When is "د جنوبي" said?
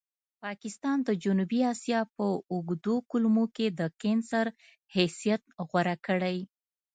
1.03-1.59